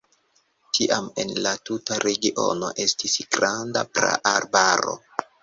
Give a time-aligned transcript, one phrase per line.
[0.77, 4.99] Tiam en la tuta regiono estis granda praarbaro.